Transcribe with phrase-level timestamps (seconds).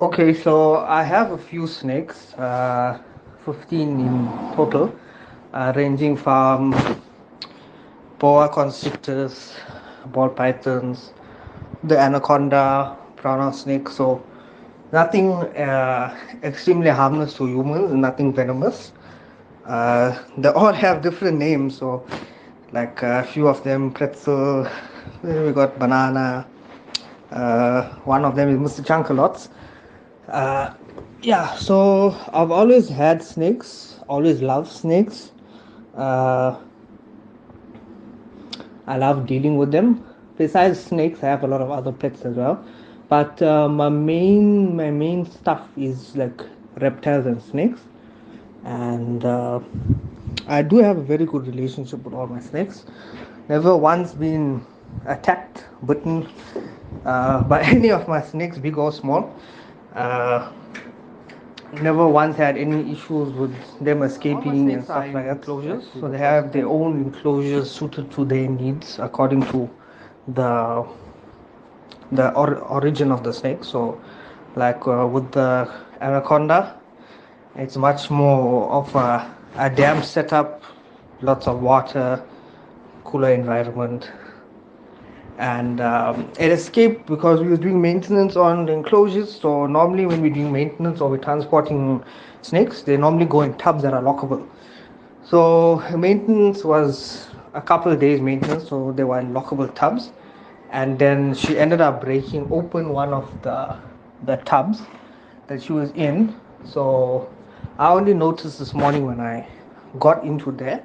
[0.00, 2.98] Okay, so I have a few snakes, uh,
[3.44, 4.26] 15 in
[4.56, 4.94] total,
[5.52, 6.72] uh, ranging from
[8.18, 9.52] boa constrictors,
[10.06, 11.12] ball pythons,
[11.84, 13.90] the anaconda, brown snake.
[13.90, 14.22] So
[14.90, 18.92] nothing uh, extremely harmless to humans, nothing venomous.
[19.66, 21.76] Uh, they all have different names.
[21.76, 22.06] So
[22.72, 24.66] like a few of them, pretzel,
[25.22, 26.46] we got banana.
[27.30, 28.82] Uh, one of them is Mr.
[28.82, 29.50] Chunkalots
[30.30, 30.74] uh,
[31.22, 35.30] yeah so i've always had snakes always loved snakes.
[35.94, 36.58] Uh,
[38.86, 40.04] i love dealing with them.
[40.36, 42.64] Besides snakes i have a lot of other pets as well.
[43.08, 46.42] But uh, my main my main stuff is like
[46.80, 47.80] reptiles and snakes.
[48.64, 49.60] And uh,
[50.48, 52.84] i do have a very good relationship with all my snakes.
[53.48, 54.64] Never once been
[55.06, 56.28] attacked bitten
[57.04, 59.34] uh, by any of my snakes big or small
[59.94, 60.50] uh,
[61.72, 65.36] never once had any issues with them escaping and stuff like that.
[65.36, 69.68] Enclosures, so they have their own enclosures suited to their needs according to
[70.28, 70.84] the
[72.12, 73.64] the or, origin of the snake.
[73.64, 74.00] So,
[74.56, 75.70] like uh, with the
[76.00, 76.78] anaconda,
[77.56, 80.62] it's much more of a, a dam setup,
[81.22, 82.22] lots of water,
[83.04, 84.10] cooler environment
[85.40, 89.40] and um, it escaped because we were doing maintenance on the enclosures.
[89.40, 92.04] So normally when we're doing maintenance or we're transporting
[92.42, 94.46] snakes, they normally go in tubs that are lockable.
[95.24, 100.12] So maintenance was a couple of days maintenance, so they were in lockable tubs,
[100.72, 103.78] and then she ended up breaking open one of the
[104.24, 104.82] the tubs
[105.46, 106.38] that she was in.
[106.64, 107.32] So
[107.78, 109.48] I only noticed this morning when I
[109.98, 110.82] got into there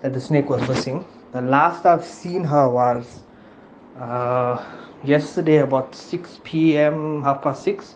[0.00, 1.04] that the snake was missing.
[1.32, 3.20] The last I've seen her was
[4.00, 4.64] uh,
[5.04, 7.94] yesterday about 6 p.m half past 6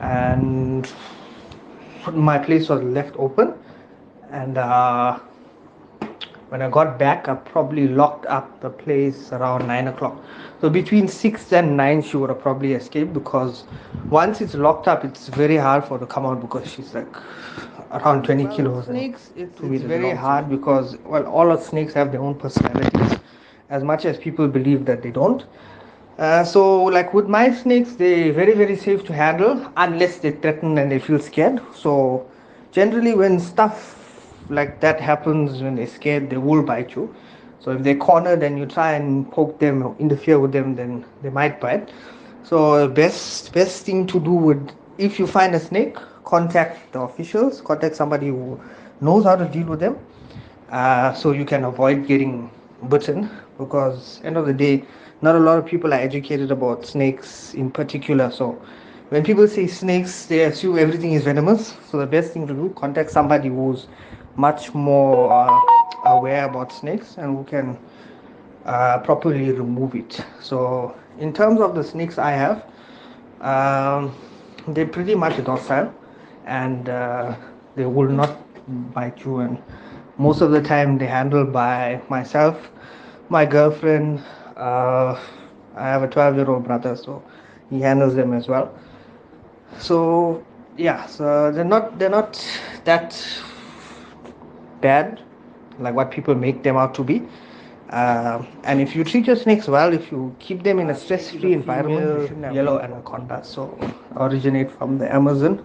[0.00, 0.92] and
[2.12, 3.54] my place was left open
[4.30, 5.18] and uh,
[6.48, 10.24] when I got back I probably locked up the place around 9 o'clock.
[10.60, 13.64] So between 6 and 9 she would have probably escaped because
[14.08, 17.06] once it's locked up it's very hard for her to come out because she's like
[17.90, 22.12] around 20 well, kilos snakes it's, it's very hard because well all of snakes have
[22.12, 23.17] their own personalities
[23.70, 25.44] as much as people believe that they don't.
[26.18, 30.76] Uh, so, like with my snakes, they're very, very safe to handle unless they threaten
[30.78, 31.60] and they feel scared.
[31.74, 32.26] So,
[32.72, 33.94] generally, when stuff
[34.50, 37.14] like that happens, when they're scared, they will bite you.
[37.60, 41.04] So, if they're cornered and you try and poke them or interfere with them, then
[41.22, 41.90] they might bite.
[42.42, 47.60] So, best best thing to do would if you find a snake, contact the officials,
[47.60, 48.60] contact somebody who
[49.00, 49.96] knows how to deal with them,
[50.70, 52.50] uh, so you can avoid getting
[52.82, 54.84] button because end of the day
[55.22, 58.30] not a lot of people are educated about snakes in particular.
[58.30, 58.52] So
[59.08, 61.76] when people say snakes they assume everything is venomous.
[61.90, 63.88] So the best thing to do contact somebody who's
[64.36, 65.60] much more uh,
[66.06, 67.78] aware about snakes and who can
[68.64, 70.24] uh, properly remove it.
[70.40, 72.64] So in terms of the snakes i have
[73.40, 74.14] um,
[74.68, 75.92] they're pretty much docile
[76.46, 77.34] and uh,
[77.76, 78.36] they will not
[78.94, 79.38] bite you.
[79.38, 79.62] And
[80.18, 82.70] most of the time they're handled by myself
[83.30, 84.20] my girlfriend
[84.56, 85.18] uh,
[85.76, 87.22] i have a 12 year old brother so
[87.70, 88.74] he handles them as well.
[89.78, 90.44] So
[90.76, 92.42] yeah so they're not they're not
[92.84, 93.22] that
[94.80, 95.20] bad
[95.78, 97.22] like what people make them out to be.
[97.90, 101.52] Uh, and if you treat your snakes well if you keep them in a stress-free
[101.52, 102.78] environment yellow.
[102.78, 103.44] anaconda.
[103.44, 103.78] So
[104.16, 105.64] originate from the amazon.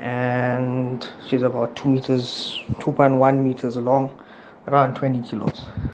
[0.00, 4.10] And she's about two meters 2.1 meters long
[4.68, 5.64] around 20 kilos